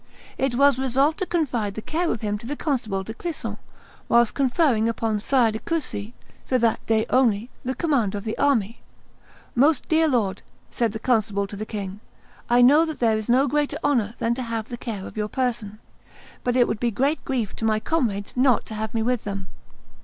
It 0.39 0.55
was 0.55 0.79
resolved 0.79 1.19
to 1.19 1.27
confide 1.27 1.75
the 1.75 1.81
care 1.83 2.09
of 2.11 2.21
him 2.21 2.39
to 2.39 2.47
the 2.47 2.55
constable 2.55 3.03
de 3.03 3.13
Clisson, 3.13 3.59
whilst 4.09 4.33
conferring 4.33 4.89
upon 4.89 5.19
Sire 5.19 5.51
de 5.51 5.59
Coucy, 5.59 6.15
for 6.43 6.57
that 6.57 6.83
day 6.87 7.05
only, 7.11 7.51
the 7.63 7.75
command 7.75 8.15
of 8.15 8.23
the 8.23 8.35
army. 8.39 8.81
"Most 9.53 9.87
dear 9.87 10.07
lord," 10.07 10.41
said 10.71 10.91
the 10.93 10.97
constable 10.97 11.45
to 11.45 11.55
the 11.55 11.67
king, 11.67 11.99
"I 12.49 12.63
know 12.63 12.83
that 12.83 12.97
there 12.99 13.15
is 13.15 13.29
no 13.29 13.47
greater 13.47 13.77
honor 13.83 14.15
than 14.17 14.33
to 14.33 14.41
have 14.41 14.69
the 14.69 14.75
care 14.77 15.05
of 15.05 15.17
your 15.17 15.29
person; 15.29 15.77
but 16.43 16.55
it 16.55 16.67
would 16.67 16.79
be 16.79 16.89
great 16.89 17.23
grief 17.23 17.55
to 17.57 17.63
my 17.63 17.79
comrades 17.79 18.35
not 18.35 18.65
to 18.65 18.73
have 18.73 18.95
me 18.95 19.03
with 19.03 19.23
them. 19.23 19.49